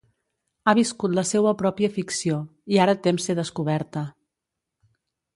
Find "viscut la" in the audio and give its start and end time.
0.77-1.23